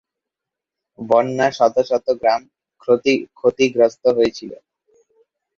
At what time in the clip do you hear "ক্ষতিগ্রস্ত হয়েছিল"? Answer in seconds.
3.37-4.51